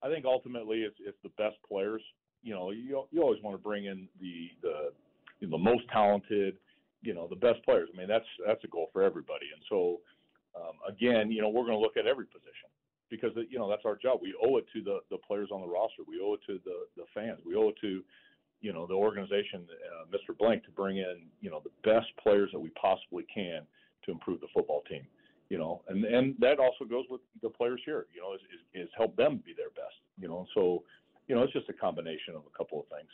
[0.03, 2.01] I think ultimately it's, it's the best players.
[2.43, 4.91] You know, you you always want to bring in the the
[5.39, 6.57] you know, the most talented,
[7.01, 7.89] you know, the best players.
[7.93, 9.47] I mean, that's that's a goal for everybody.
[9.53, 9.99] And so,
[10.55, 12.69] um, again, you know, we're going to look at every position
[13.09, 14.19] because you know that's our job.
[14.21, 16.03] We owe it to the the players on the roster.
[16.07, 17.39] We owe it to the the fans.
[17.45, 18.01] We owe it to
[18.61, 20.35] you know the organization, uh, Mr.
[20.37, 23.63] Blank, to bring in you know the best players that we possibly can
[24.05, 25.05] to improve the football team.
[25.51, 28.05] You know, and and that also goes with the players here.
[28.15, 28.39] You know, is
[28.73, 29.99] is, help them be their best.
[30.17, 30.83] You know, so
[31.27, 33.09] you know it's just a combination of a couple of things.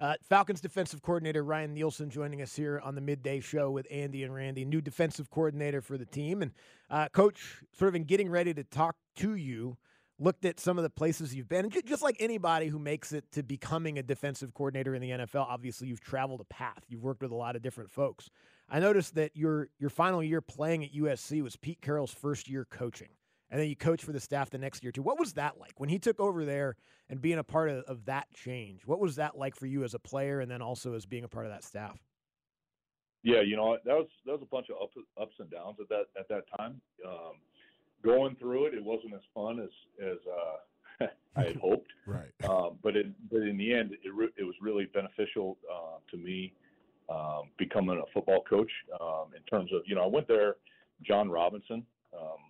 [0.00, 4.24] Uh, Falcons defensive coordinator Ryan Nielsen joining us here on the midday show with Andy
[4.24, 6.42] and Randy, new defensive coordinator for the team.
[6.42, 6.50] And
[6.90, 9.76] uh, coach, sort of in getting ready to talk to you,
[10.18, 11.66] looked at some of the places you've been.
[11.66, 15.46] And just like anybody who makes it to becoming a defensive coordinator in the NFL,
[15.48, 16.82] obviously you've traveled a path.
[16.88, 18.30] You've worked with a lot of different folks.
[18.68, 22.66] I noticed that your your final year playing at USC was Pete Carroll's first year
[22.68, 23.08] coaching
[23.50, 25.02] and then you coached for the staff the next year too.
[25.02, 26.76] What was that like when he took over there
[27.08, 28.86] and being a part of, of that change?
[28.86, 31.28] What was that like for you as a player, and then also as being a
[31.28, 31.98] part of that staff?
[33.22, 35.88] Yeah, you know that was that was a bunch of ups, ups and downs at
[35.88, 36.80] that at that time.
[37.06, 37.34] Um,
[38.04, 39.70] going through it, it wasn't as fun as
[40.04, 40.18] as
[41.02, 41.90] uh, I had hoped.
[42.06, 42.32] right.
[42.48, 46.16] Um, but it but in the end, it re- it was really beneficial uh, to
[46.16, 46.52] me
[47.08, 48.70] um, becoming a football coach.
[49.00, 50.56] Um, in terms of you know, I went there.
[51.02, 51.84] John Robinson,
[52.18, 52.40] um,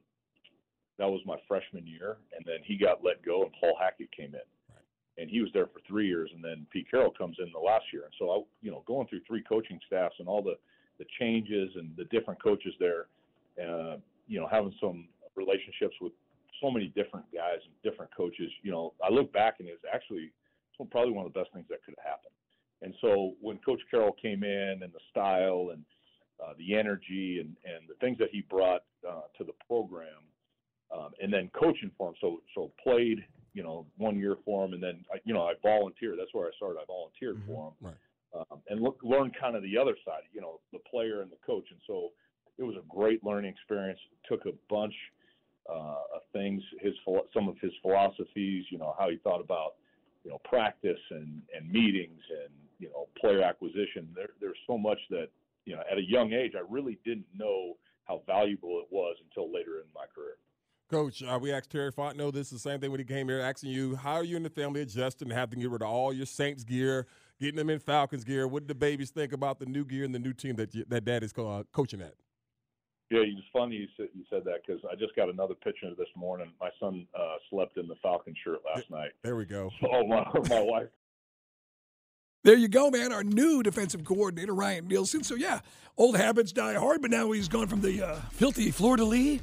[0.98, 4.34] that was my freshman year, and then he got let go, and Paul Hackett came
[4.34, 4.46] in,
[5.18, 7.84] and he was there for three years, and then Pete Carroll comes in the last
[7.92, 10.56] year, and so I, you know, going through three coaching staffs and all the
[10.98, 13.06] the changes and the different coaches there,
[13.62, 13.96] uh,
[14.28, 16.12] you know, having some relationships with
[16.60, 20.32] so many different guys and different coaches, you know, I look back and it's actually
[20.78, 22.32] it's probably one of the best things that could have happened.
[22.82, 25.84] And so when Coach Carroll came in and the style and
[26.44, 30.22] uh, the energy and, and the things that he brought uh, to the program,
[30.94, 32.14] um, and then coaching for him.
[32.20, 35.54] So so played, you know, one year for him, and then I, you know I
[35.62, 36.18] volunteered.
[36.18, 36.78] That's where I started.
[36.80, 37.52] I volunteered Mm-hmm.
[37.52, 37.96] for him, Right.
[38.50, 41.38] um, and look, learned kind of the other side, you know, the player and the
[41.44, 41.64] coach.
[41.70, 42.10] And so
[42.58, 43.98] it was a great learning experience.
[44.28, 44.94] Took a bunch
[45.68, 46.94] uh, of things, his
[47.34, 49.74] some of his philosophies, you know, how he thought about
[50.22, 54.08] you know practice and and meetings and you know player acquisition.
[54.14, 55.28] There there's so much that
[55.64, 59.52] you know at a young age I really didn't know how valuable it was until
[59.52, 60.36] later in my career.
[60.88, 63.40] Coach, uh, we asked Terry Fontenot this is the same thing when he came here,
[63.40, 65.88] asking you how are you and the family adjusting, to having to get rid of
[65.88, 67.08] all your Saints gear,
[67.40, 68.46] getting them in Falcons gear.
[68.46, 70.84] What did the babies think about the new gear and the new team that you,
[70.88, 72.14] that Dad is uh, coaching at?
[73.10, 76.08] Yeah, it's funny you said, you said that because I just got another picture this
[76.16, 76.52] morning.
[76.60, 79.10] My son uh, slept in the Falcon shirt last night.
[79.22, 79.70] There we go.
[79.80, 80.88] So my, my wife
[82.44, 83.12] There you go, man.
[83.12, 85.24] Our new defensive coordinator, Ryan Nielsen.
[85.24, 85.60] So, yeah,
[85.96, 89.40] old habits die hard, but now he's gone from the uh, filthy de Lis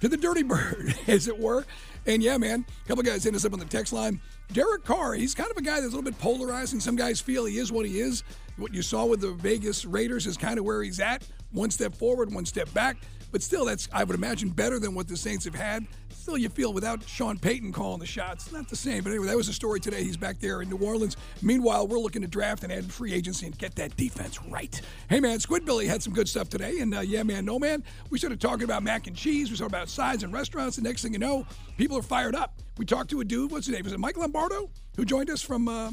[0.00, 1.64] to the dirty bird, as it were.
[2.06, 4.20] And yeah, man, a couple guys hit us up on the text line.
[4.52, 6.80] Derek Carr, he's kind of a guy that's a little bit polarizing.
[6.80, 8.24] Some guys feel he is what he is.
[8.56, 11.26] What you saw with the Vegas Raiders is kind of where he's at.
[11.52, 12.96] One step forward, one step back.
[13.30, 15.86] But still, that's, I would imagine, better than what the Saints have had.
[16.28, 19.02] Still, you feel without Sean Payton calling the shots, not the same.
[19.02, 20.04] But anyway, that was a story today.
[20.04, 21.16] He's back there in New Orleans.
[21.40, 24.78] Meanwhile, we're looking to draft and add free agency and get that defense right.
[25.08, 26.80] Hey, man, Squidbilly had some good stuff today.
[26.80, 29.48] And uh, yeah, man, no, man, we started talking about mac and cheese.
[29.48, 30.76] We started about sides and restaurants.
[30.76, 31.46] The next thing you know,
[31.78, 32.60] people are fired up.
[32.76, 33.84] We talked to a dude, what's his name?
[33.84, 34.68] Was it Mike Lombardo?
[34.96, 35.66] Who joined us from.
[35.66, 35.92] Uh,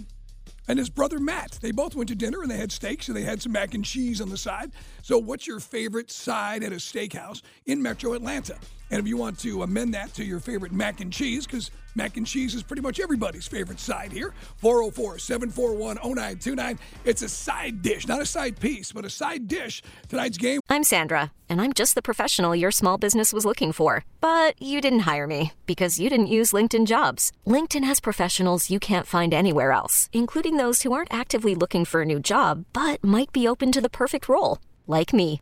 [0.68, 1.60] and his brother Matt.
[1.62, 3.86] They both went to dinner and they had steaks and they had some mac and
[3.86, 4.74] cheese on the side.
[5.02, 8.58] So, what's your favorite side at a steakhouse in Metro Atlanta?
[8.92, 12.18] And if you want to amend that to your favorite mac and cheese, because mac
[12.18, 16.80] and cheese is pretty much everybody's favorite side here, 404 741 0929.
[17.04, 19.82] It's a side dish, not a side piece, but a side dish.
[20.08, 20.62] Tonight's game.
[20.70, 24.06] I'm Sandra, and I'm just the professional your small business was looking for.
[24.22, 27.32] But you didn't hire me because you didn't use LinkedIn jobs.
[27.48, 32.02] LinkedIn has professionals you can't find anywhere else, including those who aren't actively looking for
[32.02, 35.42] a new job but might be open to the perfect role, like me.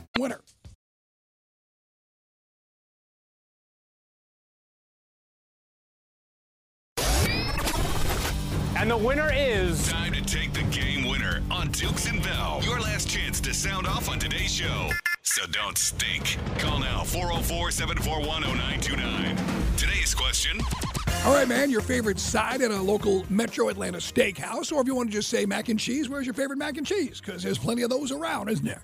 [13.61, 14.89] Sound off on today's show.
[15.21, 16.35] So don't stink.
[16.57, 19.37] Call now 404 741 0929.
[19.77, 20.59] Today's question
[21.25, 24.95] All right, man, your favorite side at a local Metro Atlanta steakhouse, or if you
[24.95, 27.21] want to just say mac and cheese, where's your favorite mac and cheese?
[27.21, 28.81] Because there's plenty of those around, isn't there?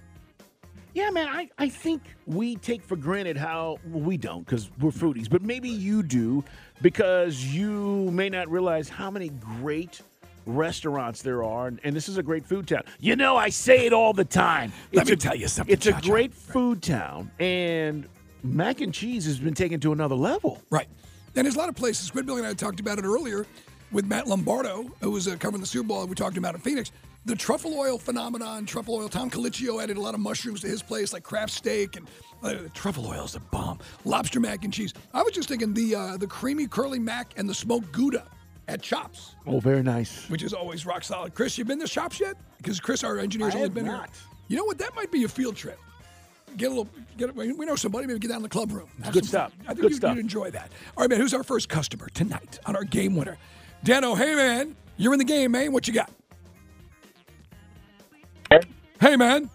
[0.93, 4.91] Yeah, man, I, I think we take for granted how well, we don't because we're
[4.91, 6.43] foodies, but maybe you do
[6.83, 10.01] because you may not realize how many great
[10.47, 12.83] restaurants there are, and, and this is a great food town.
[12.99, 14.71] You know, I say it all the time.
[14.93, 16.07] Let It's me a- tell you something, It's a Cha-Cha.
[16.09, 18.07] great food town, and
[18.43, 20.61] mac and cheese has been taken to another level.
[20.69, 20.87] Right.
[21.35, 22.07] And there's a lot of places.
[22.07, 23.45] Squid Billy and I talked about it earlier
[23.91, 26.05] with Matt Lombardo, who was uh, covering the Super Bowl.
[26.07, 26.91] We talked about in Phoenix.
[27.25, 29.09] The truffle oil phenomenon, truffle oil.
[29.09, 32.07] Tom Colicchio added a lot of mushrooms to his place, like craft steak, and
[32.41, 33.79] uh, truffle oil is a bomb.
[34.05, 34.93] Lobster mac and cheese.
[35.13, 38.23] I was just thinking the uh, the creamy curly mac and the smoked gouda
[38.67, 40.29] at Chops, Oh, very nice.
[40.29, 41.33] which is always rock solid.
[41.33, 42.35] Chris, you've been to Chops yet?
[42.57, 44.09] Because Chris, our engineer's I only have been not.
[44.09, 44.23] here.
[44.49, 44.77] You know what?
[44.77, 45.79] That might be a field trip.
[46.55, 46.87] Get a little.
[47.17, 47.35] Get.
[47.35, 48.07] We know somebody.
[48.07, 48.87] Maybe get down in the club room.
[48.97, 49.23] Good some fun.
[49.23, 49.53] stuff.
[49.63, 50.11] I think Good you, stuff.
[50.15, 50.71] would enjoy that.
[50.95, 51.19] All right, man.
[51.19, 53.37] Who's our first customer tonight on our game winner?
[53.83, 54.15] Dano.
[54.15, 54.75] Hey, man.
[54.95, 55.71] You're in the game, man.
[55.73, 56.09] What you got?
[58.99, 59.49] Hey, man.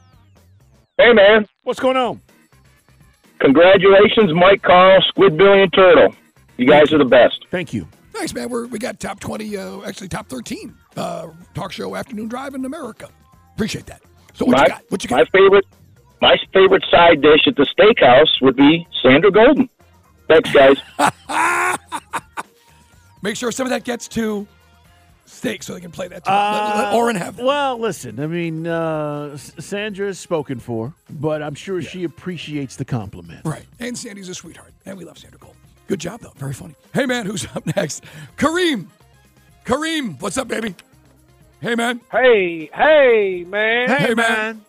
[0.98, 1.46] Hey, man.
[1.64, 2.20] What's going on?
[3.40, 6.14] Congratulations, Mike Carl, Squid Billy, and Turtle.
[6.58, 7.46] You guys are the best.
[7.50, 7.88] Thank you.
[8.22, 8.50] Thanks, man.
[8.50, 12.64] We're, we got top 20, uh, actually top 13 uh, talk show afternoon drive in
[12.64, 13.08] America.
[13.54, 14.00] Appreciate that.
[14.34, 14.84] So what my, you got?
[14.90, 15.16] What you got?
[15.16, 15.64] My favorite,
[16.20, 19.68] my favorite side dish at the steakhouse would be Sandra Golden.
[20.28, 20.76] Thanks, guys.
[23.22, 24.46] Make sure some of that gets to
[25.26, 26.24] steak so they can play that.
[26.24, 26.76] Tonight.
[26.76, 27.42] let, let Oren have that.
[27.42, 32.76] Uh, Well, listen, I mean, uh, Sandra is spoken for, but I'm sure she appreciates
[32.76, 33.40] the compliment.
[33.44, 33.66] Right.
[33.80, 34.74] And Sandy's a sweetheart.
[34.86, 35.56] And we love Sandra Cole.
[35.86, 36.32] Good job, though.
[36.36, 36.74] Very funny.
[36.94, 38.04] Hey, man, who's up next?
[38.36, 38.86] Kareem.
[39.64, 40.74] Kareem, what's up, baby?
[41.60, 42.00] Hey, man.
[42.10, 43.88] Hey, hey, man.
[43.88, 44.64] Hey, man.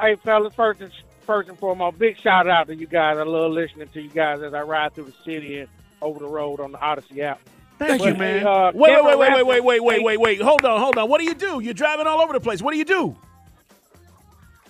[0.00, 0.90] Hey, fellas, first and,
[1.26, 3.18] first and foremost, big shout out to you guys.
[3.18, 5.68] I love listening to you guys as I ride through the city and
[6.00, 7.40] over the road on the Audacy app.
[7.78, 8.38] Thank But, you, man.
[8.40, 10.40] hey, uh, wait, wait, Kevin wait, wait, wait, wait, wait, wait, wait.
[10.42, 11.08] Hold on, hold on.
[11.08, 11.60] What do you do?
[11.60, 12.62] You're driving all over the place.
[12.62, 13.16] What do you do?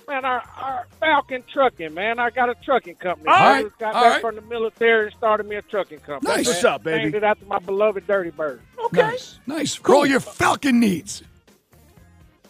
[0.07, 2.19] Man, our, our Falcon Trucking, man.
[2.19, 3.29] I got a trucking company.
[3.29, 4.21] All I just got all back right.
[4.21, 6.35] from the military and started me a trucking company.
[6.35, 6.47] Nice.
[6.47, 6.55] man.
[6.55, 7.03] What's up, baby?
[7.05, 8.61] Named it after my beloved Dirty Bird.
[8.87, 9.01] Okay.
[9.01, 9.39] Nice.
[9.47, 9.75] Nice.
[9.75, 11.23] For all your Falcon needs.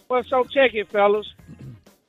[0.09, 1.33] Well, so check it, fellas.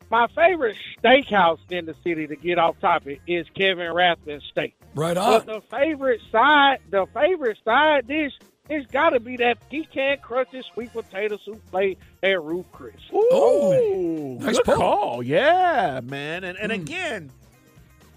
[0.09, 4.75] My favorite steakhouse in the city to get off topic is Kevin Rathbun's Steak.
[4.93, 8.31] Right But the favorite side, the favorite side dish,
[8.69, 12.95] it's got to be that pecan crusted sweet potato soup souffle at Ruth Chris.
[13.13, 14.75] Ooh, Nice good pull.
[14.75, 15.23] call.
[15.23, 16.43] Yeah, man.
[16.43, 17.31] And and again,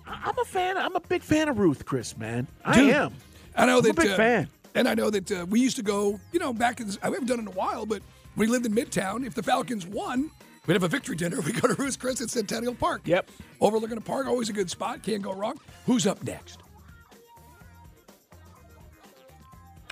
[0.07, 0.77] I- I'm a fan.
[0.77, 2.47] I'm a big fan of Ruth Chris, man.
[2.65, 3.15] I am.
[3.57, 3.91] I know I'm that.
[3.91, 4.49] a big uh, fan.
[4.75, 7.27] And I know that uh, we used to go, you know, back in, I haven't
[7.27, 8.01] done it in a while, but
[8.37, 10.31] we lived in Midtown, if the Falcons won,
[10.67, 11.41] we'd have a victory dinner.
[11.45, 13.03] We go to Ruth's Chris at Centennial Park.
[13.07, 13.29] Yep.
[13.61, 15.03] Overlooking the park, always a good spot.
[15.03, 15.59] Can't go wrong.
[15.87, 16.61] Who's up next?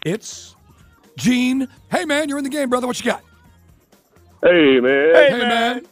[0.06, 0.54] It's
[1.16, 1.66] Gene.
[1.90, 2.86] Hey, man, you're in the game, brother.
[2.86, 3.24] What you got?
[4.40, 5.14] Hey man.
[5.16, 5.86] Hey, man.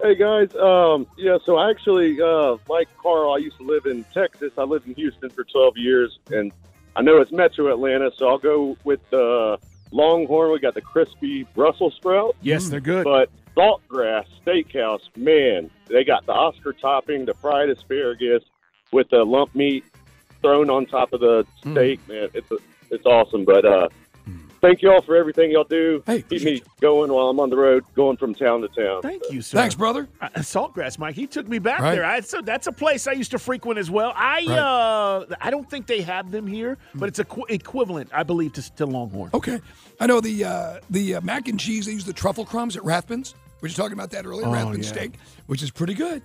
[0.00, 0.54] Hey guys.
[0.56, 1.36] Um, yeah.
[1.44, 4.52] So I actually, uh, like Carl, I used to live in Texas.
[4.56, 6.52] I lived in Houston for 12 years, and
[6.96, 9.58] I know it's Metro Atlanta, so I'll go with uh,
[9.90, 10.50] Longhorn.
[10.50, 12.34] We got the crispy Brussels sprout.
[12.40, 13.04] Yes, they're good.
[13.04, 18.42] But Saltgrass Steakhouse, man, they got the Oscar topping, the fried asparagus
[18.90, 19.84] with the lump meat
[20.42, 22.06] thrown on top of the steak.
[22.08, 22.56] Man, it's a,
[22.90, 23.44] it's awesome.
[23.44, 23.88] But uh,
[24.60, 26.02] thank you all for everything y'all do.
[26.06, 29.02] Hey, keep me going while I'm on the road, going from town to town.
[29.02, 29.58] Thank you, sir.
[29.58, 30.08] Thanks, brother.
[30.20, 31.14] Uh, Saltgrass, Mike.
[31.14, 31.94] He took me back Right.
[31.94, 32.04] there.
[32.04, 34.12] I, so that's a place I used to frequent as well.
[34.16, 34.58] I Right.
[34.58, 38.74] uh, I don't think they have them here, but it's equi- equivalent, I believe, to,
[38.76, 39.30] to Longhorn.
[39.34, 39.60] Okay.
[40.00, 41.86] I know the uh, the uh, mac and cheese.
[41.86, 43.34] They use the truffle crumbs at Rathbun's.
[43.60, 44.46] We were talking about that earlier.
[44.46, 44.92] Oh, Rathbun's yeah.
[44.94, 45.12] steak,
[45.46, 46.22] which is pretty good.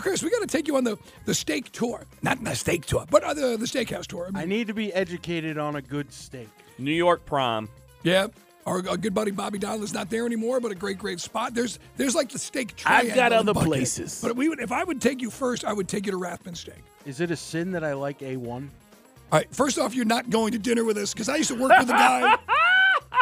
[0.00, 2.04] Chris, we got to take you on the, the steak tour.
[2.22, 4.30] Not the steak tour, but uh, the, the steakhouse tour.
[4.34, 6.48] I I need to be educated on a good steak.
[6.78, 7.68] New York Prime.
[8.02, 8.28] yeah.
[8.66, 11.52] Our, our good buddy Bobby Donald's not there anymore, but a great, great spot.
[11.52, 13.10] There's there's like the steak triangle.
[13.10, 13.64] I've got other Buckhead.
[13.66, 14.20] places.
[14.22, 16.54] But we would, if I would take you first, I would take you to Rathbun
[16.54, 16.82] Steak.
[17.04, 18.46] Is it a sin that I like A1?
[18.50, 18.68] All
[19.30, 19.54] right.
[19.54, 21.90] First off, you're not going to dinner with us because I used to work with
[21.90, 22.38] a guy.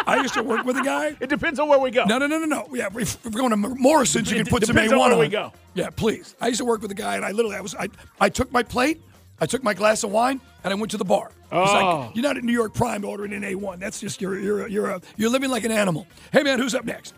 [0.06, 1.16] I used to work with a guy.
[1.20, 2.04] It depends on where we go.
[2.04, 2.68] No, no, no, no, no.
[2.74, 5.18] Yeah, if we're going to Morrison's, you It can put some A1 on where on.
[5.18, 5.52] we go.
[5.74, 6.34] Yeah, please.
[6.40, 7.88] I used to work with a guy, and I literally, I was, I,
[8.20, 9.00] I took my plate,
[9.40, 11.28] I took my glass of wine, and I went to the bar.
[11.28, 12.04] It's Oh.
[12.06, 13.78] like, you're not at New York Prime ordering an A1.
[13.78, 16.06] That's just you're you're you're a, you're living like an animal.
[16.32, 17.12] Hey man, who's up next?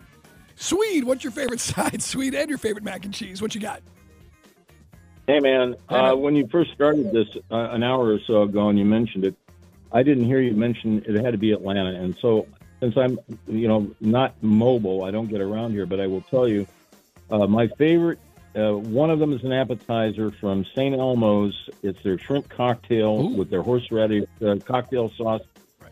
[0.57, 2.03] Swede, what's your favorite side?
[2.03, 3.41] Swede, and your favorite mac and cheese.
[3.41, 3.81] What you got?
[5.27, 5.75] Hey, man.
[5.89, 9.25] Uh, when you first started this uh, an hour or so ago and you mentioned
[9.25, 9.35] it,
[9.93, 11.87] I didn't hear you mention it had to be Atlanta.
[11.99, 12.47] And so,
[12.85, 16.47] since I'm, you know, not mobile, I don't get around here, but I will tell
[16.47, 16.67] you,
[17.31, 18.19] uh, my favorite,
[18.55, 20.95] uh, one of them is an appetizer from St.
[20.95, 21.71] Elmo's.
[21.83, 25.41] It's their shrimp cocktail with their horseradish uh, cocktail sauce.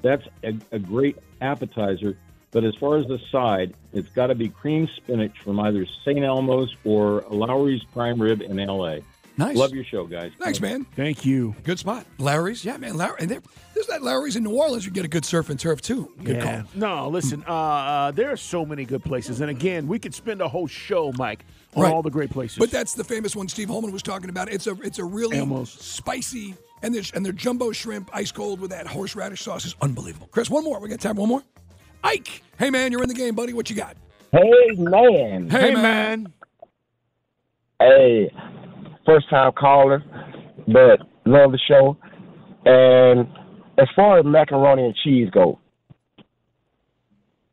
[0.03, 2.19] That's a, a great appetizer.
[2.51, 6.23] But as far as the side, it's got to be cream spinach from either St.
[6.23, 9.01] Elmo's or Lawry's Prime Rib in L.A.
[9.39, 9.57] Nice.
[9.57, 10.33] Love your show, guys.
[10.39, 10.85] Thanks, man.
[10.95, 11.55] Thank you.
[11.65, 12.05] Good spot.
[12.19, 12.97] Larry's, yeah, man.
[12.97, 13.41] Larry, and there,
[13.75, 14.85] there's that Larry's in New Orleans.
[14.85, 16.13] You get a good surf and turf too.
[16.23, 16.63] Good yeah.
[16.63, 16.71] call.
[16.75, 17.43] No, listen.
[17.49, 20.67] Uh, uh, there are so many good places, and again, we could spend a whole
[20.67, 21.93] show, Mike, on Right.
[21.93, 22.59] all the great places.
[22.59, 24.53] But that's the famous one Steve Holman was talking about.
[24.53, 25.71] It's a it's a really Elmo's.
[25.71, 30.29] spicy and there's and their jumbo shrimp ice cold with that horseradish sauce is unbelievable.
[30.31, 30.79] Chris, one more.
[30.81, 31.43] We got time for one more.
[32.05, 33.53] Ike, hey man, you're in the game, buddy.
[33.55, 33.97] What you got?
[34.33, 35.49] Hey man.
[35.49, 36.33] Hey, man.
[37.79, 38.31] Hey,
[39.07, 40.03] first time caller,
[40.69, 41.97] but love the show.
[42.65, 43.29] And
[43.79, 45.59] as far as macaroni and cheese go,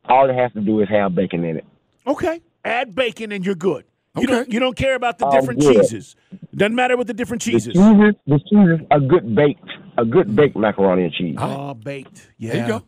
[0.08, 1.64] all it has to do is have bacon in it.
[2.06, 2.40] Okay.
[2.64, 3.84] Add bacon and you're good.
[4.16, 4.32] You Okay.
[4.32, 6.16] don't you don't care about the I'm different cheeses.
[6.54, 7.66] Doesn't matter what the different cheeses.
[7.66, 7.96] The cheeses.
[7.96, 11.36] cheeses, the cheeses are good baked, a good baked macaroni and cheese.
[11.38, 12.28] Oh, baked.
[12.36, 12.52] Yeah.
[12.52, 12.82] There you go.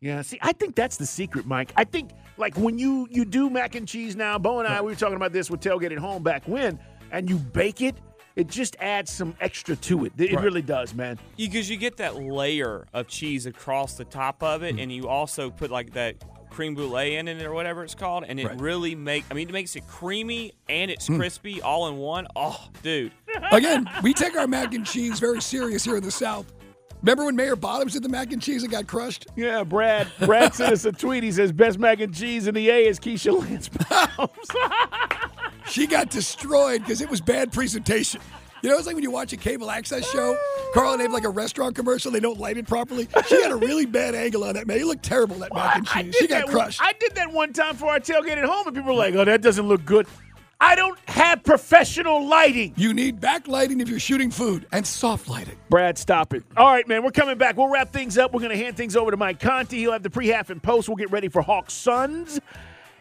[0.00, 0.22] Yeah.
[0.22, 1.72] See, I think that's the secret, Mike.
[1.76, 4.90] I think like when you you do mac and cheese now, Bo and I we
[4.90, 6.80] were talking about this with tailgate at home back when,
[7.14, 7.94] and you bake it,
[8.36, 10.12] it just adds some extra to it.
[10.18, 10.44] It Right.
[10.44, 11.18] really does, man.
[11.36, 15.50] Because you get that layer of cheese across the top of it, and you also
[15.50, 16.16] put like that
[16.50, 18.60] cream brulee in it or whatever it's called, and it Right.
[18.60, 19.24] really make.
[19.30, 21.16] I mean, it makes it creamy and it's Hmm.
[21.16, 22.26] crispy all in one.
[22.36, 23.12] Oh, dude.
[23.52, 26.52] Again, we take our mac and cheese very serious here in the South.
[27.02, 29.26] Remember when Mayor Bottoms did the mac and cheese and got crushed?
[29.36, 30.08] Yeah, Brad.
[30.20, 31.22] Brad sent us a tweet.
[31.22, 33.68] He says best mac and cheese in the A is Keisha Lance
[35.68, 38.20] She got destroyed because it was bad presentation.
[38.62, 40.38] You know, it's like when you watch a cable access show,
[40.72, 43.08] Carl, and they have like a restaurant commercial, they don't light it properly.
[43.28, 44.78] She had a really bad angle on that, man.
[44.78, 46.16] It looked terrible, that mac and cheese.
[46.16, 46.80] She got crushed.
[46.80, 49.14] One, I did that one time for our tailgate at home, and people were like,
[49.14, 50.06] "Oh, that doesn't look good."
[50.60, 52.72] I don't have professional lighting.
[52.76, 55.56] You need backlighting if you're shooting food and soft lighting.
[55.68, 56.42] Brad, stop it.
[56.56, 57.58] All right, man, we're coming back.
[57.58, 58.32] We'll wrap things up.
[58.32, 59.78] We're going to hand things over to Mike Conti.
[59.78, 60.88] He'll have the pre-half and post.
[60.88, 62.40] We'll get ready for Hawks Suns,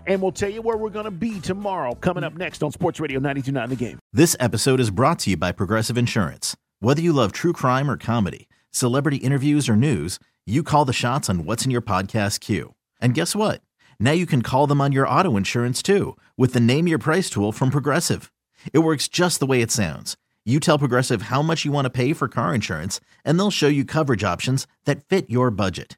[0.08, 1.96] and we'll tell you where we're going to be tomorrow.
[1.96, 4.00] Coming up next on Sports Radio 92.9 The Game.
[4.12, 6.56] This episode is brought to you by Progressive Insurance.
[6.80, 11.30] Whether you love true crime or comedy, celebrity interviews or news, you call the shots
[11.30, 12.76] on what's in your podcast queue.
[13.00, 13.62] And guess what?
[14.00, 17.30] Now you can call them on your auto insurance too with the Name Your Price
[17.30, 18.32] tool from Progressive.
[18.74, 20.18] It works just the way it sounds.
[20.46, 23.70] You tell Progressive how much you want to pay for car insurance, and they'll show
[23.70, 25.98] you coverage options that fit your budget.